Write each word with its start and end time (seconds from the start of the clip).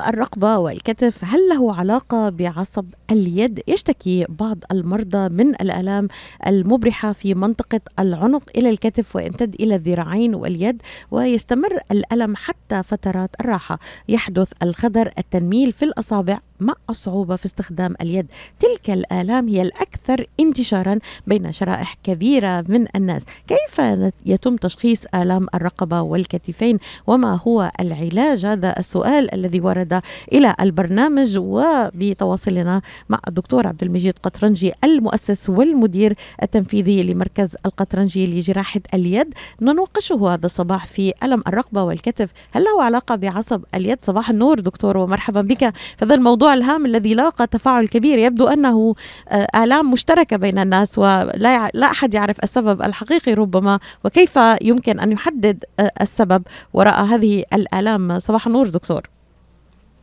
الرقبة 0.00 0.58
والكتف 0.58 1.24
هل 1.24 1.38
له 1.48 1.74
علاقة 1.74 2.28
بعصب 2.28 2.84
اليد؟ 3.10 3.62
يشتكي 3.68 4.26
بعض 4.28 4.58
المرضى 4.72 5.28
من 5.28 5.50
الآلام 5.50 6.08
المبرحة 6.46 7.12
في 7.12 7.34
منطقة 7.34 7.80
العنق 7.98 8.42
إلى 8.56 8.70
الكتف 8.70 9.16
ويمتد 9.16 9.54
إلى 9.54 9.74
الذراعين 9.74 10.34
واليد 10.34 10.82
ويستمر 11.10 11.78
الألم 11.90 12.36
حتى 12.36 12.82
فترات 12.82 13.30
الراحة 13.40 13.78
يحدث 14.08 14.52
الخدر 14.62 15.10
التنميل 15.18 15.72
في 15.72 15.84
الأصابع 15.84 16.38
مع 16.60 16.74
الصعوبة 16.90 17.36
في 17.36 17.46
استخدام 17.46 17.94
اليد. 18.00 18.26
تلك 18.60 18.90
الآلام 18.90 19.48
هي 19.48 19.62
الأكثر 19.62 20.26
انتشارا 20.40 20.98
بين 21.26 21.52
شرائح 21.52 21.96
كبيرة 22.04 22.64
من 22.68 22.86
الناس. 22.96 23.22
كيف 23.46 23.80
يتم 24.26 24.56
تشخيص 24.56 25.04
آلام 25.14 25.46
الرقبة 25.54 26.00
والكتفين؟ 26.00 26.78
وما 27.06 27.40
هو 27.46 27.70
العلاج؟ 27.80 28.46
هذا 28.46 28.78
السؤال 28.78 29.34
الذي 29.34 29.60
ورد 29.60 30.00
إلى 30.32 30.54
البرنامج 30.60 31.38
وبتواصلنا 31.38 32.82
مع 33.08 33.20
الدكتور 33.28 33.66
عبد 33.66 33.82
المجيد 33.82 34.14
قطرنجي 34.22 34.72
المؤسس 34.84 35.50
والمدير 35.50 36.16
التنفيذي 36.42 37.02
لمركز 37.02 37.56
القطرنجي 37.66 38.26
لجراحة 38.26 38.80
اليد. 38.94 39.34
نناقشه 39.60 40.34
هذا 40.34 40.46
الصباح 40.46 40.86
في 40.86 41.12
ألم 41.22 41.42
الرقبة 41.48 41.82
والكتف. 41.82 42.30
هل 42.52 42.64
له 42.64 42.82
علاقة 42.82 43.16
بعصب 43.16 43.62
اليد؟ 43.74 43.98
صباح 44.02 44.30
النور 44.30 44.60
دكتور 44.60 44.96
ومرحبا 44.96 45.40
بك 45.40 45.72
هذا 46.02 46.14
الموضوع. 46.14 46.47
الهام 46.54 46.86
الذي 46.86 47.14
لاقى 47.14 47.46
تفاعل 47.46 47.88
كبير. 47.88 48.18
يبدو 48.18 48.48
أنه 48.48 48.94
آه، 49.28 49.46
آلام 49.56 49.90
مشتركة 49.90 50.36
بين 50.36 50.58
الناس 50.58 50.98
ولا 50.98 51.70
لا 51.74 51.86
أحد 51.90 52.14
يعرف 52.14 52.36
السبب 52.42 52.82
الحقيقي 52.82 53.34
ربما. 53.34 53.78
وكيف 54.04 54.38
يمكن 54.62 55.00
أن 55.00 55.12
يحدد 55.12 55.64
آه، 55.80 55.92
السبب 56.00 56.42
وراء 56.72 57.04
هذه 57.04 57.44
الآلام؟ 57.52 58.18
صباح 58.18 58.46
النور 58.46 58.68
دكتور. 58.68 59.17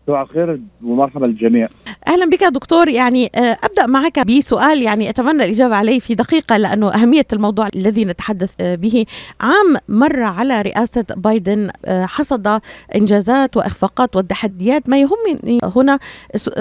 صباح 0.08 0.22
الخير 0.22 0.60
ومرحبا 0.84 1.26
للجميع 1.26 1.68
أهلا 2.08 2.26
بك 2.30 2.44
دكتور. 2.44 2.90
يعني 2.90 3.32
آه، 3.36 3.58
أبدأ 3.64 3.86
معك 3.86 4.20
بسؤال 4.20 4.82
يعني 4.82 5.10
أتمنى 5.10 5.44
الإجابة 5.44 5.76
عليه 5.76 6.00
في 6.00 6.16
دقيقة 6.16 6.58
لأنه 6.58 6.90
أهمية 6.94 7.26
الموضوع 7.34 7.70
الذي 7.76 8.06
نتحدث 8.06 8.50
آه، 8.60 8.76
به. 8.76 9.06
عام 9.42 9.78
مر 9.90 10.24
على 10.24 10.62
رئاسة 10.62 11.06
بايدن 11.16 11.70
آه، 11.86 12.06
حصد 12.06 12.62
إنجازات 12.96 13.58
وإخفاقات 13.58 14.16
والتحديات. 14.16 14.90
ما 14.90 14.98
يهمني 14.98 15.60
هنا 15.64 16.00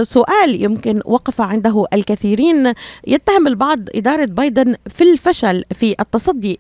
سؤال 0.03 0.63
يمكن 0.63 1.01
وقف 1.05 1.41
عنده 1.41 1.85
الكثيرين. 1.95 2.73
يتهم 3.07 3.47
البعض 3.47 3.81
إدارة 3.95 4.25
بايدن 4.25 4.77
في 4.89 5.13
الفشل 5.13 5.65
في 5.73 5.95
التصدي 6.01 6.59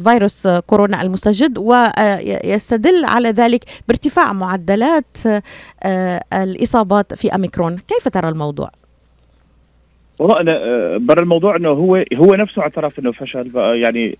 لفيروس 0.00 0.48
كورونا 0.66 1.02
المستجد 1.02 1.58
ويستدل 1.58 3.04
على 3.04 3.28
ذلك 3.30 3.64
بارتفاع 3.88 4.32
معدلات 4.32 5.16
الإصابات 6.32 7.14
في 7.14 7.34
اميكرون 7.34 7.76
كيف 7.76 8.08
ترى 8.08 8.28
الموضوع؟ 8.28 8.70
والله 10.18 10.40
أنا 10.40 10.56
آه، 10.56 10.96
برا 10.96 11.20
الموضوع 11.20 11.56
إنه 11.56 11.68
هو 11.68 12.04
هو 12.14 12.34
نفسه 12.34 12.62
اعترف 12.62 12.98
إنه 12.98 13.12
فشل. 13.12 13.50
يعني 13.56 14.18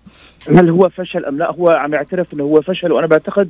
هل 0.49 0.69
هو 0.69 0.89
فشل 0.89 1.25
أم 1.25 1.37
لا؟ 1.37 1.51
هو 1.51 1.69
عم 1.69 1.93
يعترف 1.93 2.33
إنه 2.33 2.43
هو 2.43 2.61
فشل. 2.61 2.91
وأنا 2.91 3.07
بعتقد 3.07 3.49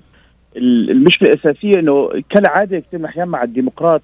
المشكلة 0.57 1.29
الأساسية 1.29 1.79
إنه 1.79 2.09
كالعادة 2.29 2.79
كثير 2.79 3.05
أحيانا 3.05 3.31
مع 3.31 3.43
الديمقراط 3.43 4.01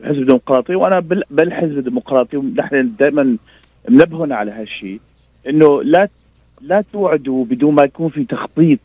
الحزب 0.00 0.18
الديمقراطي. 0.18 0.74
وأنا 0.74 1.00
بالحزب 1.30 1.78
الديمقراطي 1.78 2.36
ونحن 2.36 2.92
دائما 2.98 3.36
منبهون 3.88 4.32
على 4.32 4.50
هالشيء 4.50 5.00
إنه 5.48 5.82
لا 5.82 6.08
لا 6.60 6.84
توعدوا 6.92 7.44
بدون 7.44 7.74
ما 7.74 7.82
يكون 7.82 8.08
في 8.08 8.24
تخطيط 8.24 8.80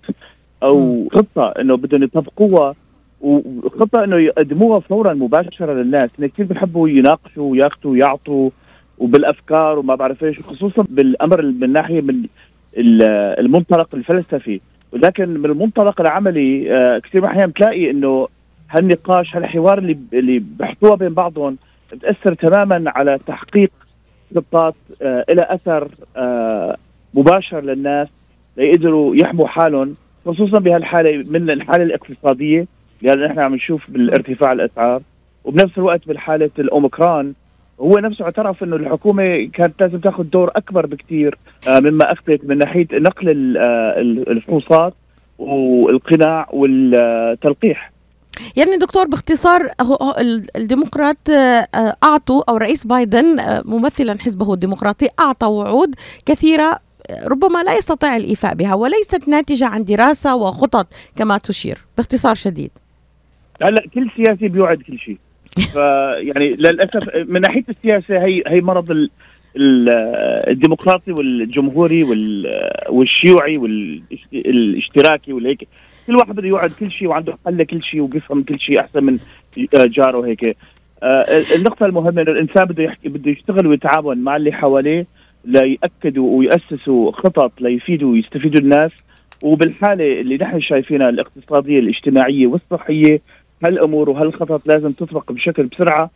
أو 0.64 1.08
خطة 1.14 1.54
إنه 1.60 1.78
بدهم 1.78 2.04
يطبقوها. 2.04 2.76
وخطه 3.22 4.04
إنه 4.04 4.18
يقدموها 4.18 4.80
فورا 4.80 5.14
مباشرة 5.14 5.74
للناس، 5.74 6.10
هن 6.20 6.28
كثير 6.28 6.46
بحبوا 6.46 6.90
يناقشوا 6.90 7.52
وياخذوا 7.52 7.92
ويعطوا 7.92 8.50
وبالأفكار 8.98 9.80
وما 9.80 9.96
بعرف 9.96 10.24
إيش 10.24 10.40
خصوصا 10.40 10.86
بالأمر 10.90 11.42
من 11.42 11.74
ناحية 11.74 12.02
من 12.02 12.26
المنطلق 12.78 13.96
الفلسفي، 13.96 14.62
ولكن 14.92 15.30
من 15.30 15.46
المنطلق 15.46 16.02
العملي 16.02 16.76
آه، 16.76 17.00
كثير 17.00 17.26
أحيانا 17.26 17.46
بتلاقي 17.46 17.92
إنه 17.92 18.28
هالنقاش 18.70 19.36
هالحوار 19.36 19.78
اللي 19.78 19.98
اللي 20.14 20.44
بحثوها 20.60 20.96
بين 20.96 21.14
بعضهم 21.14 21.58
بتاثر 21.92 22.34
تماما 22.34 22.84
على 22.88 23.20
تحقيق 23.28 23.72
خطات 24.36 24.76
آه، 25.02 25.26
إلى 25.30 25.48
أثر 25.50 25.88
آه، 26.18 26.78
مباشر 27.14 27.62
للناس 27.62 28.08
ليقدروا 28.58 29.16
يحموا 29.16 29.48
حالهم 29.48 29.96
خصوصا 30.26 30.60
بهالحالة 30.60 31.26
من 31.30 31.50
الحالة 31.50 31.84
الاقتصادية. 31.84 32.68
لأن 33.02 33.24
إحنا 33.24 33.44
عم 33.44 33.56
نشوف 33.56 33.92
بالارتفاع 33.92 34.52
الأسعار 34.52 35.02
وبنفس 35.44 35.78
الوقت 35.78 36.08
بالحالة 36.08 36.50
الأوميكرون 36.60 37.34
هو 37.82 38.00
نفسه 38.00 38.26
اعترف 38.26 38.64
إنه 38.64 38.76
الحكومة 38.76 39.50
كانت 39.54 39.82
لازم 39.82 40.00
تاخذ 40.00 40.24
دور 40.24 40.52
أكبر 40.56 40.86
بكثير 40.86 41.38
آه، 41.68 41.80
مما 41.80 42.12
أخذت 42.12 42.42
من 42.44 42.58
ناحية 42.58 42.88
نقل 42.94 43.58
آه، 43.58 44.00
الفحوصات 44.32 44.94
والقناع 45.40 46.50
والتلقيح. 46.54 47.92
يعني 48.56 48.78
دكتور 48.78 49.08
باختصار 49.08 49.70
الديمقراط 50.56 51.30
آه، 51.30 51.96
أعطوا 52.04 52.44
أو 52.50 52.58
رئيس 52.58 52.88
بايدن 52.88 53.62
ممثلا 53.66 54.20
حزبه 54.20 54.54
الديمقراطي 54.54 55.08
أعطى 55.20 55.46
وعود 55.46 55.96
كثيرة 56.26 56.80
ربما 57.26 57.64
لا 57.64 57.76
يستطيع 57.78 58.16
الإيفاء 58.16 58.56
بها 58.56 58.74
وليست 58.74 59.28
ناتجة 59.28 59.66
عن 59.66 59.84
دراسة 59.84 60.36
وخطط 60.36 60.88
كما 61.16 61.38
تشير 61.38 61.78
باختصار 61.98 62.36
شديد. 62.36 62.72
هلا 63.64 63.84
كل 63.94 64.08
سياسي 64.18 64.48
بيوعد 64.48 64.82
كل 64.82 65.00
شيء. 65.00 65.18
فيعني 65.74 66.50
للأسف 66.50 67.16
من 67.16 67.42
ناحية 67.42 67.64
السياسة 67.70 68.26
هي 68.26 68.44
هي 68.48 68.62
مرض 68.62 68.92
ال 68.92 69.10
الديمقراطي 70.48 71.12
والجمهوري 71.12 72.04
والشيوعي 72.90 73.58
والاشتراكي 73.58 75.34
والهيك. 75.34 75.68
كل 76.08 76.16
واحد 76.16 76.36
بده 76.36 76.48
يوعد 76.48 76.72
كل 76.80 76.92
شيء 76.92 77.08
وعنده 77.08 77.36
حل 77.46 77.58
لكل 77.58 77.84
شيء 77.84 78.02
وبيفهم 78.02 78.44
كل 78.44 78.60
شيء 78.60 78.80
أحسن 78.80 79.04
من 79.04 79.20
جاره 79.74 80.26
هيك. 80.26 80.58
آه، 81.04 81.44
النقطة 81.56 81.86
المهمة 81.86 82.22
إنه 82.22 82.32
الإنسان 82.32 82.66
بده 82.66 82.84
يحكي 82.84 83.10
بده 83.10 83.32
يشتغل 83.32 83.68
ويتعاون 83.68 84.18
مع 84.18 84.36
اللي 84.36 84.52
حواليه 84.52 85.06
ليأكدوا 85.46 86.38
ويأسسوا 86.38 87.12
خطط 87.12 87.62
ليفيدوا 87.62 88.12
ويستفيدوا 88.12 88.60
الناس. 88.60 88.92
وبالحالة 89.44 90.22
اللي 90.22 90.38
نحن 90.38 90.60
شايفينها 90.60 91.10
الإقتصادية 91.10 91.80
الاجتماعية 91.80 92.48
والصحية 92.48 93.22
هالأمور 93.64 94.10
وهالخطط 94.10 94.62
لازم 94.68 94.92
تطبق 94.92 95.32
بشكل 95.32 95.64
بسرعة 95.64 96.10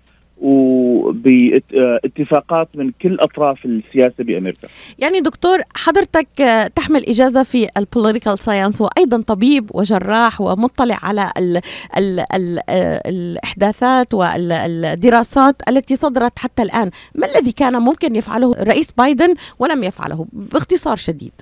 وباتفاقات 1.06 2.68
من 2.76 2.92
كل 3.02 3.18
أطراف 3.20 3.66
السياسة 3.66 4.24
بأمريكا. 4.24 4.68
يعني 5.00 5.20
دكتور 5.20 5.60
حضرتك 5.76 6.28
تحمل 6.76 7.06
إجازة 7.10 7.44
في 7.44 7.68
ال 7.78 7.84
political 7.84 8.40
science 8.40 8.82
وأيضا 8.82 9.22
طبيب 9.22 9.70
وجراح 9.74 10.42
ومطلع 10.42 11.00
على 11.04 11.32
ال 11.38 11.62
ال 11.98 12.20
ال 12.34 12.60
الإحداثات 13.08 14.14
والدراسات 14.14 15.56
التي 15.70 15.96
صدرت 15.96 16.40
حتى 16.40 16.62
الآن، 16.62 16.92
ما 17.16 17.28
الذي 17.28 17.52
كان 17.52 17.74
ممكن 17.74 18.16
يفعله 18.16 18.52
الرئيس 18.52 18.92
بايدن 18.92 19.36
ولم 19.60 19.84
يفعله 19.84 20.26
باختصار 20.34 20.96
شديد؟ 20.96 21.34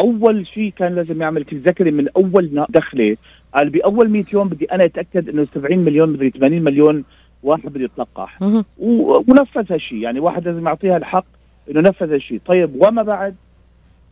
أول 0.00 0.46
شيء 0.46 0.72
كان 0.78 0.94
لازم 0.94 1.22
يعمل 1.22 1.44
تتذكري 1.44 1.90
من 1.90 2.08
أول 2.16 2.66
دخله 2.68 3.16
قال 3.58 3.70
بأول 3.70 4.08
100 4.10 4.24
يوم 4.32 4.48
بدي 4.48 4.64
أنا 4.64 4.84
أتأكد 4.84 5.28
إنه 5.28 5.46
70 5.54 5.78
مليون 5.78 6.08
مدري 6.12 6.30
80 6.30 6.62
مليون 6.62 7.04
واحد 7.42 7.62
بده 7.72 7.84
يتلقح. 7.84 8.42
ونفذ 8.78 9.72
هالشيء 9.72 9.98
يعني 9.98 10.20
واحد 10.20 10.48
لازم 10.48 10.66
يعطيها 10.66 10.96
الحق 10.96 11.24
إنه 11.70 11.80
نفذ 11.80 12.12
هالشيء 12.12 12.40
طيب 12.46 12.70
وما 12.74 13.02
بعد؟ 13.02 13.36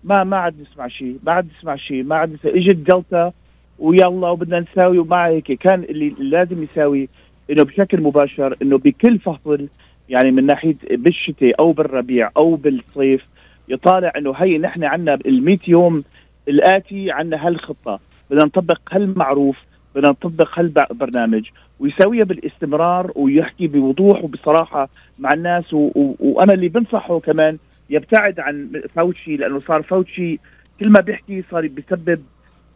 ما 0.04 0.24
ما 0.24 0.36
عاد 0.36 0.54
نسمع 0.60 0.88
شيء 0.88 1.18
ما 1.26 1.32
عاد 1.32 1.48
نسمع 1.58 1.76
شيء 1.76 2.02
ما 2.04 2.16
عاد 2.16 2.38
إجت 2.44 2.76
دلتا 2.76 3.32
ويلا 3.78 4.28
وبدنا 4.28 4.60
نساوي 4.60 4.98
وما 4.98 5.26
هيك. 5.26 5.52
كان 5.52 5.82
اللي 5.82 6.14
لازم 6.18 6.62
يساوي 6.62 7.08
إنه 7.50 7.62
بشكل 7.62 8.00
مباشر 8.00 8.56
إنه 8.62 8.78
بكل 8.78 9.18
فصل 9.18 9.68
يعني 10.08 10.30
من 10.30 10.46
ناحية 10.46 10.76
بالشتاء 10.90 11.52
أو 11.60 11.72
بالربيع 11.72 12.30
أو 12.36 12.54
بالصيف 12.54 13.26
يطالع 13.68 14.12
إنه 14.16 14.32
هي 14.36 14.58
نحن 14.58 14.84
عندنا 14.84 15.14
ال 15.14 15.44
100 15.44 15.58
يوم 15.68 16.04
الآتي 16.48 17.10
عندنا 17.10 17.46
هالخطة. 17.46 18.00
بدنا 18.30 18.44
نطبق 18.44 18.80
هالمعروف 18.90 19.56
بدنا 19.94 20.10
نطبق 20.10 20.58
هالبرنامج. 20.58 21.48
ويساويها 21.80 22.24
بالاستمرار 22.24 23.12
ويحكي 23.14 23.66
بوضوح 23.66 24.24
وبصراحة 24.24 24.88
مع 25.18 25.32
الناس. 25.32 25.72
و... 25.74 25.90
و... 25.94 26.16
وأنا 26.20 26.52
اللي 26.54 26.68
بنصحه 26.68 27.20
كمان 27.20 27.58
يبتعد 27.90 28.40
عن 28.40 28.82
فوتشي 28.94 29.36
لأنه 29.36 29.60
صار 29.60 29.82
فوتشي 29.82 30.38
كل 30.80 30.90
ما 30.90 31.00
بيحكي 31.00 31.42
صار 31.42 31.66
بيسبب 31.66 32.22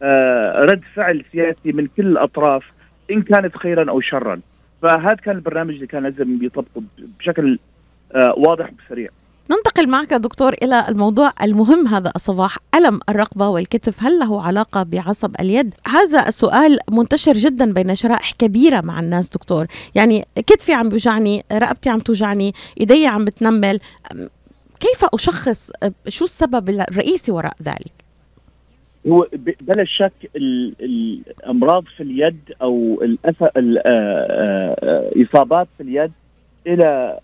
آه 0.03 0.65
رد 0.65 0.81
فعل 0.95 1.25
سياسي 1.31 1.71
من 1.71 1.87
كل 1.87 2.07
الأطراف 2.07 2.71
إن 3.11 3.21
كانت 3.21 3.57
خيرا 3.57 3.89
أو 3.89 4.01
شرا. 4.01 4.39
فهذا 4.81 5.13
كان 5.13 5.35
البرنامج 5.35 5.73
اللي 5.73 5.87
كان 5.87 6.03
لازم 6.03 6.43
يطبقه 6.45 6.83
بشكل 7.19 7.59
آه 8.15 8.33
واضح 8.37 8.69
وسريع. 8.79 9.09
ننتقل 9.51 9.89
معك 9.89 10.13
دكتور 10.13 10.53
إلى 10.53 10.85
الموضوع 10.89 11.33
المهم 11.43 11.87
هذا 11.87 12.11
الصباح 12.15 12.57
ألم 12.75 12.99
الرقبة 13.09 13.47
والكتف 13.47 14.03
هل 14.03 14.19
له 14.19 14.41
علاقة 14.41 14.83
بعصب 14.83 15.35
اليد؟ 15.39 15.73
هذا 15.87 16.27
السؤال 16.27 16.79
منتشر 16.91 17.33
جدا 17.33 17.73
بين 17.73 17.95
شرائح 17.95 18.31
كبيرة 18.31 18.81
مع 18.81 18.99
الناس 18.99 19.29
دكتور 19.29 19.65
يعني 19.95 20.25
كتفي 20.35 20.73
عم 20.73 20.89
بيوجعني 20.89 21.43
رقبتي 21.51 21.89
عم 21.89 21.99
توجعني 21.99 22.53
إيدي 22.79 23.07
عم 23.07 23.25
بتنمل 23.25 23.79
كيف 24.79 25.05
أشخص 25.13 25.71
شو 26.07 26.25
السبب 26.25 26.69
الرئيسي 26.69 27.31
وراء 27.31 27.55
ذلك؟ 27.63 27.91
هو 29.07 29.27
بلا 29.61 29.85
شك 29.85 30.13
الأمراض 30.35 31.83
في 31.97 32.03
اليد 32.03 32.53
أو 32.61 33.03
الاصابات 35.15 35.67
في 35.77 35.83
اليد 35.83 36.11
إلى 36.67 37.19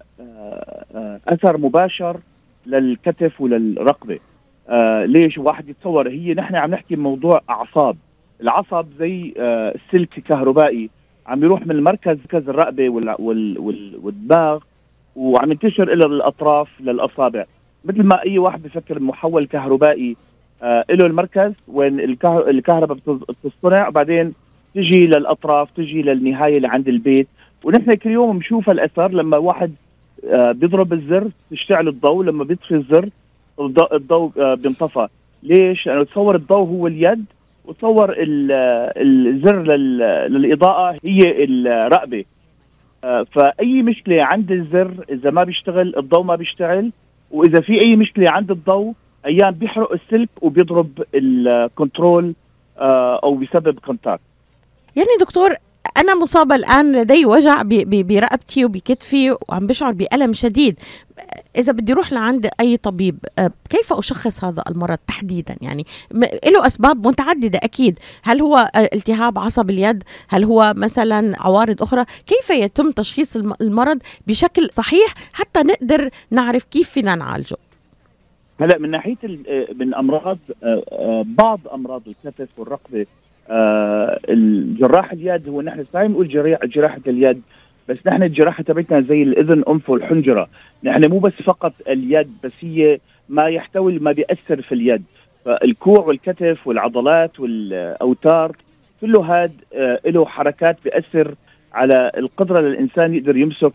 أثر 1.27 1.57
مباشر 1.57 2.17
للكتف 2.65 3.41
وللرقبة. 3.41 4.19
آه 4.69 5.05
ليش 5.05 5.37
واحد 5.37 5.69
يتصور؟ 5.69 6.09
هي 6.09 6.33
نحن 6.33 6.55
عم 6.55 6.71
نحكي 6.71 6.95
موضوع 6.95 7.41
أعصاب. 7.49 7.95
العصب 8.41 8.85
زي 8.99 9.33
آه 9.37 9.75
السلك 9.75 10.17
الكهربائي. 10.17 10.89
عم 11.27 11.43
يروح 11.43 11.65
من 11.65 11.71
المركز 11.71 12.17
مركز 12.19 12.49
الرقبه 12.49 12.89
وال 12.89 13.15
وال 13.19 13.59
وال 13.59 13.99
والدماغ 14.03 14.59
وعم 15.15 15.51
ينتشر 15.51 15.93
إلى 15.93 16.05
الأطراف 16.05 16.81
للأصابع. 16.81 17.45
مثل 17.85 18.03
ما 18.03 18.23
أي 18.23 18.37
واحد 18.37 18.63
بفكر 18.63 18.99
محول 18.99 19.45
كهربائي 19.45 20.15
آه 20.63 20.85
له 20.89 21.05
المركز 21.05 21.53
وين 21.67 21.99
الكهرباء 21.99 22.97
بتصطنع 23.07 23.87
وبعدين 23.87 24.33
تجي 24.75 25.07
للأطراف 25.07 25.71
تجي 25.71 26.01
للنهاية 26.01 26.57
اللي 26.57 26.67
عند 26.67 26.87
البيت. 26.87 27.27
ونحن 27.63 27.93
كل 27.95 28.09
يوم 28.09 28.37
بنشوف 28.37 28.69
الاثر 28.69 29.11
لما 29.11 29.37
واحد 29.37 29.73
آه 30.25 30.51
بيضرب 30.51 30.93
الزر 30.93 31.27
تشتعل 31.51 31.87
الضوء 31.87 32.23
لما 32.23 32.43
بيطفي 32.43 32.75
الزر 32.75 33.09
الضوء 33.93 34.31
آه 34.39 34.53
بينطفى. 34.53 35.07
ليش؟ 35.43 35.85
لأنه 35.87 36.03
تصور 36.03 36.35
الضوء 36.35 36.67
هو 36.67 36.87
اليد 36.87 37.25
وتصور 37.65 38.15
الزر 38.17 39.63
للإضاءة 40.27 40.97
هي 41.03 41.43
الرقبة. 41.43 42.25
آه 43.03 43.25
فأي 43.31 43.81
مشكلة 43.81 44.23
عند 44.23 44.51
الزر 44.51 44.91
إذا 45.09 45.29
ما 45.31 45.43
بيشتغل 45.43 45.93
الضوء 45.97 46.23
ما 46.23 46.35
بيشتغل 46.35 46.91
وإذا 47.31 47.61
في 47.61 47.81
أي 47.81 47.95
مشكلة 47.95 48.29
عند 48.29 48.51
الضوء 48.51 48.93
أيام 49.25 49.51
بيحرق 49.51 49.93
السلك 49.93 50.29
وبيضرب 50.41 50.89
ال 51.15 51.30
control 51.30 52.33
آه 52.79 53.19
أو 53.23 53.33
بيسبب 53.35 53.79
contact 53.79 54.21
يعني 54.95 55.07
دكتور 55.19 55.49
أنا 55.97 56.15
مصابة 56.15 56.55
الآن 56.55 56.91
لدي 56.91 57.25
وجع 57.25 57.61
برقبتي 57.63 58.65
وبكتفي 58.65 59.37
وعم 59.49 59.67
بشعر 59.67 59.93
بألم 59.93 60.33
شديد. 60.33 60.79
إذا 61.57 61.71
بدي 61.71 61.93
أروح 61.93 62.13
لعند 62.13 62.49
أي 62.59 62.77
طبيب 62.77 63.19
آه، 63.39 63.51
كيف 63.69 63.93
أشخص 63.93 64.43
هذا 64.43 64.63
المرض 64.69 64.97
تحديدا؟ 65.07 65.55
يعني 65.61 65.85
له 66.45 66.67
أسباب 66.67 67.07
متعددة 67.07 67.59
أكيد. 67.63 67.99
هل 68.23 68.41
هو 68.41 68.71
آه، 68.75 68.89
التهاب 68.93 69.39
عصب 69.39 69.69
اليد؟ 69.69 70.03
هل 70.27 70.43
هو 70.43 70.73
مثلا 70.77 71.33
عوارض 71.39 71.81
أخرى؟ 71.81 72.05
كيف 72.27 72.49
يتم 72.49 72.91
تشخيص 72.91 73.35
المرض 73.35 73.99
بشكل 74.27 74.69
صحيح 74.71 75.13
حتى 75.33 75.59
نقدر 75.63 76.09
نعرف 76.31 76.63
كيف 76.63 76.89
فينا 76.89 77.15
نعالجه؟ 77.15 77.57
هلا 78.59 78.77
من 78.79 78.91
ناحية 78.91 79.17
آه، 79.23 79.67
من 79.75 79.95
أمراض 79.95 80.37
بعض 81.25 81.59
أمراض 81.73 82.01
الكتف 82.07 82.59
والرقبة 82.59 83.05
آه 83.49 84.19
الجراح 84.29 85.11
اليد 85.11 85.49
هو 85.49 85.61
نحن 85.61 85.85
دائما 85.93 86.09
نقول 86.13 86.27
جراحة 86.63 87.01
اليد 87.07 87.41
بس 87.89 87.97
نحن 88.05 88.23
الجراحة 88.23 88.63
تبعتنا 88.63 89.01
زي 89.01 89.23
الإذن 89.23 89.63
أنف 89.69 89.89
والحنجرة. 89.89 90.47
نحن 90.83 91.09
مو 91.09 91.19
بس 91.19 91.33
فقط 91.33 91.73
اليد 91.87 92.29
بس 92.43 92.51
هي 92.61 92.99
ما 93.29 93.43
يحتوي 93.43 93.99
ما 93.99 94.11
بيأثر 94.11 94.61
في 94.61 94.71
اليد. 94.71 95.03
فالكوع 95.45 95.99
والكتف 95.99 96.67
والعضلات 96.67 97.39
والأوتار 97.39 98.55
كله 99.01 99.21
هاد 99.21 99.51
آه 99.73 99.99
له 100.05 100.25
حركات 100.25 100.77
بيأثر 100.83 101.35
على 101.73 102.11
القدرة 102.17 102.59
للانسان 102.61 103.13
يقدر 103.13 103.37
يمسك 103.37 103.73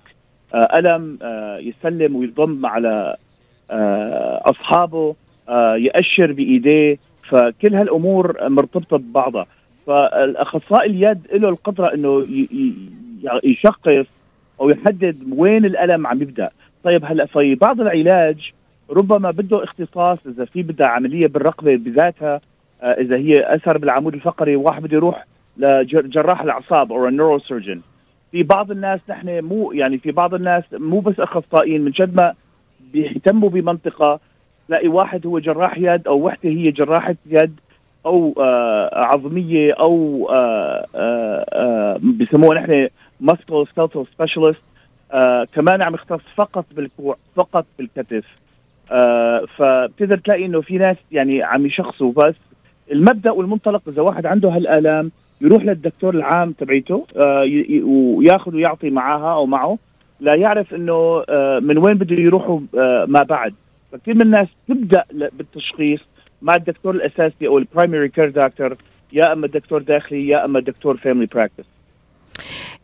آه 0.54 0.78
ألم 0.78 1.18
يسلم 1.60 2.16
ويضم 2.16 2.66
على 2.66 3.16
أصحابه 4.44 5.14
يأشر 5.76 6.32
بإيديه. 6.32 6.98
فكل 7.28 7.75
هالأمور 7.75 8.48
مرتبطة 8.48 8.96
ببعضها. 8.96 9.46
فالأخصائي 9.87 10.90
اليد 10.90 11.26
له 11.32 11.49
القدرة 11.49 11.94
إنه 11.94 12.26
يشخص 13.44 14.06
أو 14.61 14.70
يحدد 14.70 15.17
وين 15.37 15.64
الألم 15.64 16.06
عم 16.06 16.23
يبدأ. 16.23 16.50
طيب 16.84 17.05
هلأ 17.05 17.26
في 17.26 17.55
بعض 17.55 17.81
العلاج 17.81 18.52
ربما 18.90 19.31
بده 19.31 19.64
اختصاص 19.64 20.19
إذا 20.26 20.44
في 20.44 20.62
بدها 20.62 20.87
عملية 20.87 21.26
بالرقبة 21.26 21.76
بذاتها 21.76 22.40
آه، 22.82 23.00
إذا 23.00 23.17
هي 23.17 23.55
أثر 23.55 23.79
بالعمود 23.79 24.14
الفقري 24.14 24.56
واحد 24.56 24.82
بده 24.82 24.96
يروح 24.96 25.26
لجراح 25.56 26.40
الأعصاب 26.43 26.93
أو 26.93 27.08
ال 27.08 27.38
neurosurgeon 27.38 27.81
في 28.32 28.43
بعض 28.43 28.70
الناس 28.70 29.00
نحن 29.08 29.44
مو 29.44 29.73
يعني 29.73 29.99
في 29.99 30.11
بعض 30.11 30.35
الناس 30.35 30.64
مو 30.73 31.00
بس 31.00 31.20
أخصائيين 31.20 31.82
من 31.82 31.93
شد 31.94 32.17
ما 32.17 32.35
بيهتموا 32.93 33.50
بمنطقة 33.50 34.20
تلاقي 34.69 34.88
واحد 34.88 35.26
هو 35.26 35.38
جراح 35.38 35.78
يد 35.78 36.06
أو 36.06 36.26
وحدة 36.26 36.50
هي 36.50 36.70
جراحة 36.70 37.14
يد 37.26 37.61
أو 38.06 38.34
آه 38.38 38.90
عظمية 38.94 39.72
أو 39.72 40.28
آه 40.32 40.87
آه, 40.94 42.00
بسموها 42.02 42.60
نحن 42.60 42.88
musculoskeletal 43.20 44.04
specialist 44.04 44.62
كمان 45.54 45.82
عم 45.82 45.94
يختص 45.94 46.20
فقط 46.37 46.64
بالكوع 46.76 47.16
فقط 47.37 47.66
بالكتف. 47.78 48.25
فبتقدر 49.56 50.19
تلاقي 50.19 50.44
إنه 50.46 50.60
في 50.60 50.78
ناس 50.78 50.96
يعني 51.12 51.43
عم 51.43 51.66
يشخصوا 51.66 52.12
بس 52.12 52.34
المبدأ 52.93 53.31
والمنطلق 53.31 53.82
إذا 53.88 54.02
واحد 54.02 54.26
عنده 54.26 54.49
هالآلام 54.49 55.10
يروح 55.40 55.64
للدكتور 55.64 56.14
العام 56.14 56.52
تبعيته 56.52 57.06
وياخذ 57.84 58.54
ويعطي 58.54 58.90
معاها 58.90 59.34
أو 59.34 59.46
معه. 59.46 59.78
لا 60.20 60.34
يعرف 60.34 60.75
إنه 60.75 61.25
من 61.60 61.78
وين 61.78 61.94
بده 61.94 62.16
يروحوا 62.16 62.60
ما 63.06 63.22
بعد. 63.22 63.54
فكثير 63.93 64.14
من 64.14 64.22
الناس 64.22 64.49
تبدا 64.69 65.04
بالتشخيص 65.12 66.00
مع 66.42 66.54
الدكتور 66.54 66.94
الاساسي 66.94 67.46
أو 67.46 67.58
ال 67.58 67.65
primary 67.65 68.08
care 68.08 68.31
doctor 68.31 68.76
يا 69.12 69.32
أما 69.32 69.46
دكتور 69.46 69.82
داخلي 69.82 70.28
يا 70.28 70.44
أما 70.44 70.60
دكتور 70.60 70.96
family 70.96 71.26
practice 71.34 71.64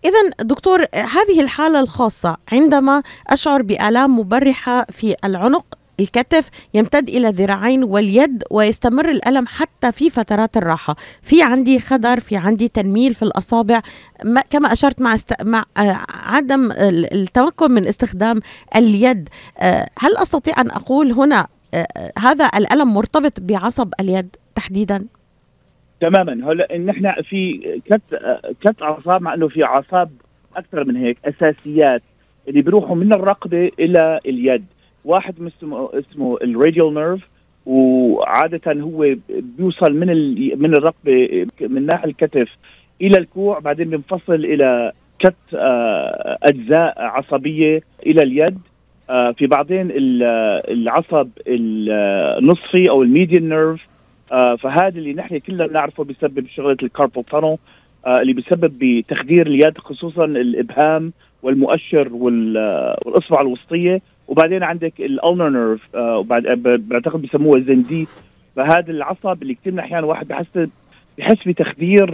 إذا 0.05 0.45
دكتور 0.45 0.81
هذه 0.95 1.41
الحالة 1.41 1.81
الخاصة 1.81 2.37
عندما 2.53 3.03
أشعر 3.27 3.63
بآلام 3.63 4.19
مبرحة 4.19 4.87
في 4.91 5.17
العنق 5.25 5.79
الكتف 6.01 6.49
يمتد 6.75 7.09
إلى 7.09 7.29
الذراعين 7.29 7.85
واليد 7.85 8.45
ويستمر 8.51 9.09
الألم 9.09 9.47
حتى 9.47 9.93
في 9.93 10.11
فترات 10.11 10.57
الراحة. 10.57 10.97
في 11.23 11.43
عندي 11.43 11.81
خدر 11.81 12.21
في 12.21 12.37
عندي 12.37 12.69
تنميل 12.69 13.15
في 13.15 13.23
الأصابع 13.23 13.81
كما 14.51 14.73
أشرت 14.73 15.03
مع, 15.03 15.15
است... 15.15 15.43
مع 15.43 15.65
آه، 15.77 15.99
عدم 16.09 16.73
التمكن 17.13 17.71
من 17.71 17.87
استخدام 17.87 18.41
اليد. 18.77 19.29
آه، 19.59 19.89
هل 19.99 20.17
أستطيع 20.17 20.61
أن 20.61 20.71
أقول 20.71 21.13
هنا 21.13 21.47
هذا 22.19 22.51
الألم 22.57 22.95
مرتبط 22.95 23.41
بعصب 23.41 23.93
اليد 24.01 24.37
تحديدا؟ 24.55 25.07
تماما. 26.01 26.53
هلا 26.53 26.79
نحن 26.79 27.23
في 27.23 27.61
كت 27.85 28.03
كت 28.61 28.83
أعصاب 28.83 29.23
مع 29.23 29.35
إنه 29.35 29.49
في 29.49 29.65
أعصاب 29.65 30.11
أكثر 30.57 30.85
من 30.85 30.97
هيك 30.97 31.19
أساسيات 31.25 32.03
اللي 32.49 32.63
بيروحوا 32.63 32.97
من 32.97 33.13
الرقبة 33.13 33.71
إلى 33.79 34.21
اليد. 34.27 34.65
واحد 35.05 35.35
اسمه 35.43 35.91
اسمه 35.95 36.39
ال 36.43 36.50
radial 36.50 36.95
nerve 36.95 37.21
وعادة 37.67 38.81
هو 38.81 39.17
بيوصل 39.29 39.93
من 39.93 40.09
من 40.59 40.75
الرقبة 40.75 41.47
من 41.61 41.87
ناحية 41.87 42.09
الكتف 42.09 42.49
إلى 43.01 43.19
الكوع 43.19 43.59
بعدين 43.59 43.91
بينفصل 43.91 44.35
إلى 44.35 44.93
كت 45.19 45.35
آه، 45.55 46.39
أجزاء 46.43 46.95
عصبية 46.99 47.83
إلى 48.07 48.23
اليد. 48.23 48.59
في 49.09 49.47
بعضين 49.47 49.89
العصب 49.93 51.29
النصفي 51.47 52.91
أو 52.91 53.03
ال 53.03 53.09
median 53.09 53.49
nerve 53.49 53.81
آه، 54.33 54.57
فهذا 54.57 54.99
اللي 54.99 55.13
نحن 55.13 55.39
كلنا 55.39 55.67
بنعرفه 55.67 56.05
بيسبب 56.05 56.47
شغلة 56.47 56.77
ال 56.83 56.89
carpal 56.89 57.25
tunnel 57.25 57.57
آه، 58.07 58.21
اللي 58.21 58.33
بيسبب 58.33 58.73
بتخدير 58.81 59.47
اليد 59.47 59.79
خصوصا 59.79 60.25
الإبهام 60.25 61.13
والمؤشر 61.43 62.09
والإصبع 62.13 63.41
الوسطية. 63.41 64.01
وبعدين 64.29 64.63
عندك 64.63 64.93
ال 65.01 65.09
ulnar 65.09 65.49
nerve 65.49 65.81
وبعد 65.95 66.43
بعتقد 66.89 67.23
بيسموه 67.23 67.61
زندي 67.61 68.07
فهذا 68.57 68.91
العصب 68.91 69.43
اللي 69.43 69.55
كثير 69.55 69.73
من 69.73 69.79
الأحيان 69.79 70.05
واحد 70.05 70.29
بحس 70.29 70.69
بحس 71.19 71.49
بتخدير 71.49 72.11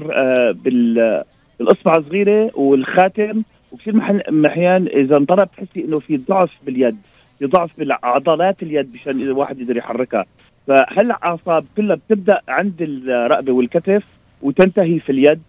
بالإصبع 0.52 1.96
الصغيرة 1.96 2.50
والخاتم. 2.54 3.42
وكثير 3.75 3.95
من 3.95 4.21
الاحيان 4.21 4.87
إذا 4.87 5.16
انضرب 5.16 5.49
تحسي 5.57 5.85
إنه 5.85 5.99
في 5.99 6.16
ضعف 6.16 6.50
باليد 6.66 6.97
في 7.38 7.47
ضعف 7.47 7.71
بعضلات 7.78 8.62
اليد 8.62 8.95
مشان 8.95 9.23
الواحد 9.23 9.61
يقدر 9.61 9.76
يحركها. 9.76 10.25
فهالاعصاب 10.66 11.64
كلها 11.76 11.97
بتبدأ 11.97 12.40
عند 12.49 12.83
الرقبة 12.83 13.52
والكتف 13.52 14.02
وتنتهي 14.43 15.00
في 15.00 15.12
اليد؟ 15.12 15.43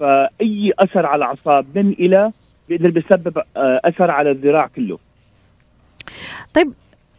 فأي 0.00 0.72
أثر 0.78 1.06
على 1.06 1.24
الأعصاب 1.24 1.66
من 1.74 1.92
إلى 1.92 2.30
بيقدر 2.68 2.90
بيسبب 2.90 3.38
آه، 3.38 3.80
أثر 3.84 4.10
على 4.10 4.30
الذراع 4.30 4.66
كله. 4.66 4.98
طيب 6.54 6.72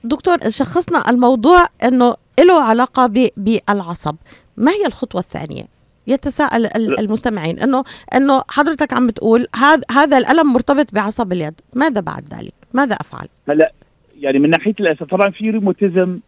دكتور 0.04 0.38
شخصنا 0.50 1.10
الموضوع 1.10 1.68
إنه 1.84 2.16
له 2.40 2.62
علاقة 2.62 3.32
بالعصب. 3.38 4.16
ما 4.58 4.72
هي 4.72 4.86
الخطوة 4.86 5.22
الثانية؟ 5.22 5.79
يتساءل 6.08 6.66
المستمعين 7.00 7.60
انه 7.60 7.84
إنه 8.16 8.44
حضرتك 8.50 8.94
عم 8.94 9.08
بتقول 9.08 9.48
هذا 9.56 9.82
هذا 9.92 10.18
الألم 10.18 10.54
مرتبط 10.54 10.94
بعصب 10.94 11.32
اليد. 11.32 11.54
ماذا 11.74 12.02
بعد 12.02 12.24
ذلك؟ 12.34 12.54
ماذا 12.74 12.96
أفعل؟ 12.96 13.28
هلا 13.50 13.72
يعني 14.20 14.40
من 14.40 14.50
ناحية 14.50 14.76
الأسباب 14.80 15.04
طبعا 15.04 15.30
في 15.30 15.50
rheumatism 15.50 16.20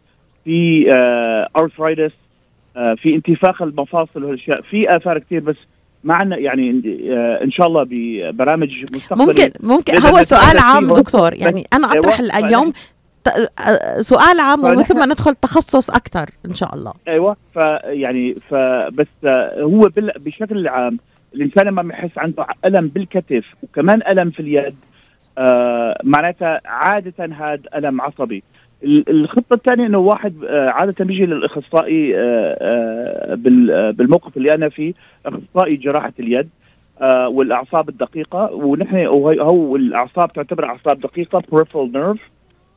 في 0.44 0.86
arthritis 1.56 2.12
آه, 2.76 2.92
آه 2.92 2.94
في 2.94 3.14
انتفاخ 3.14 3.62
المفاصل 3.62 4.24
والاشياء 4.24 4.60
في 4.60 4.96
آثار 4.96 5.18
كثير 5.18 5.40
بس 5.40 5.56
معنا 6.04 6.36
يعني 6.36 6.82
آه 7.10 7.44
إن 7.44 7.50
شاء 7.50 7.66
الله 7.66 7.86
ببرامج 7.90 8.70
مستقبلية. 8.92 9.26
ممكن 9.26 9.52
ممكن 9.60 9.98
هو 9.98 10.22
سؤال 10.22 10.58
عام 10.58 10.94
دكتور. 10.94 11.34
يعني 11.34 11.66
أنا 11.72 11.86
أطرح 11.86 12.20
اليوم 12.20 12.72
سؤال 14.00 14.40
عام 14.40 14.64
ومن 14.64 14.82
ثم 14.82 15.10
ندخل 15.12 15.34
تخصص 15.34 15.90
أكثر 15.90 16.30
إن 16.46 16.54
شاء 16.54 16.74
الله. 16.74 16.92
أيوه 17.08 17.36
فيعني 17.54 18.36
فبس 18.50 19.06
هو 19.58 19.90
بشكل 19.96 20.68
عام 20.68 20.98
الإنسان 21.34 21.66
لما 21.66 21.82
بيحس 21.82 22.18
عنده 22.18 22.46
ألم 22.64 22.88
بالكتف 22.88 23.44
وكمان 23.62 24.00
ألم 24.08 24.30
في 24.30 24.40
اليد 24.40 24.74
آه 25.38 25.98
معناتها 26.04 26.60
عادة 26.64 27.24
هذا 27.24 27.60
ألم 27.74 28.00
عصبي. 28.00 28.42
الخطة 28.84 29.54
الثانية 29.54 29.86
إنه 29.86 29.98
واحد 29.98 30.44
آه 30.44 30.68
عادة 30.70 31.04
بيجي 31.04 31.26
للأخصائي 31.26 32.16
آه 32.16 32.56
آه 32.60 33.34
بالموقف 33.90 34.36
اللي 34.36 34.54
أنا 34.54 34.68
فيه 34.68 34.94
أخصائي 35.26 35.76
جراحة 35.76 36.12
اليد 36.20 36.48
آه 37.00 37.28
والأعصاب 37.28 37.88
الدقيقة 37.88 38.52
ونحن 38.52 38.96
هو 39.06 39.76
الأعصاب 39.76 40.32
تعتبر 40.32 40.64
أعصاب 40.64 41.00
دقيقة 41.00 41.40
peripheral 41.40 41.92
nerve. 41.94 42.20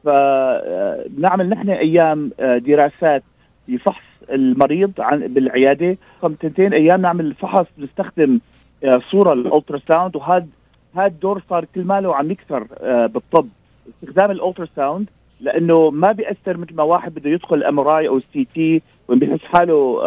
فنعمل 0.05 1.49
نحن 1.49 1.69
أيام 1.69 2.31
آه، 2.39 2.57
دراسات 2.57 3.23
لفحص 3.67 4.03
المريض 4.31 4.91
عن 4.99 5.19
بالعيادة. 5.27 5.97
تنتين 6.39 6.73
أيام 6.73 7.01
نعمل 7.01 7.33
فحص 7.33 7.65
نستخدم 7.77 8.39
آه، 8.83 9.01
صورة 9.11 9.33
ال 9.33 9.79
ultrasound 9.87 10.15
وهذا 10.15 10.47
هذا 10.95 11.05
الدور 11.05 11.41
صار 11.49 11.65
كل 11.75 11.83
ماله 11.83 12.15
عم 12.15 12.31
يكثر 12.31 12.67
آه، 12.81 13.05
بالطب. 13.05 13.47
استخدام 13.89 14.31
ال 14.31 14.67
ultrasound 14.75 15.09
لأنه 15.41 15.89
ما 15.89 16.11
بيأثر 16.11 16.57
مثل 16.57 16.75
ما 16.75 16.83
واحد 16.83 17.13
بده 17.13 17.29
يدخل 17.29 17.63
MRI 17.63 18.07
أو 18.07 18.19
CT 18.33 18.81
وبيحس 19.07 19.43
حاله 19.43 20.01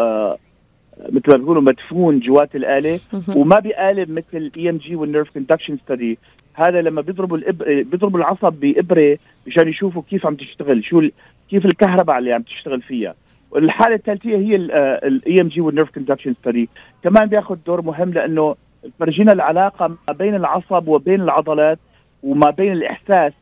مثل 1.09 1.31
ما 1.31 1.37
بيقولوا 1.37 1.63
مدفون 1.63 2.21
جوات 2.21 2.57
الآلة. 2.57 3.01
وما 3.37 3.59
بيآلم 3.59 4.11
مثل 4.11 4.37
ال 4.37 4.71
EMG 4.71 4.77
وال 4.77 4.97
nerve 4.97 5.31
conduction 5.31 5.77
study 5.77 6.19
هذا 6.61 6.83
لما 6.83 7.01
بيضربوا. 7.01 7.39
بيضربوا 7.61 8.19
العصب 8.19 8.53
بإبرة 8.53 9.19
مشان 9.47 9.69
يشوفوا 9.69 10.03
كيف 10.11 10.27
عم 10.27 10.35
تشتغل 10.35 10.85
شو. 10.85 11.03
كيف 11.51 11.67
الكهرباء 11.67 12.19
اللي 12.19 12.33
عم 12.33 12.43
تشتغل 12.43 12.81
فيها 12.81 13.15
والحاله 13.51 13.95
الثالثية 13.95 14.37
هي 14.37 14.57
ال 14.57 15.41
EMG 15.41 15.49
وال 15.49 15.61
nerve 15.61 15.91
conduction 15.91 16.33
study 16.33 16.69
كمان 17.05 17.27
بياخذ 17.27 17.57
دور 17.67 17.83
مهم 17.83 18.13
لأنه 18.13 18.55
تفرجينا 18.97 19.33
العلاقة 19.33 19.89
ما 19.89 20.15
بين 20.15 20.35
العصب 20.35 20.89
وبين 20.89 21.21
العضلات 21.21 21.79
وما 22.23 22.51
بين 22.51 22.73
الإحساس 22.73 23.33